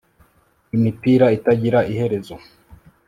imipira 0.75 1.25
itagira 1.37 1.79
iherezo 1.91 2.35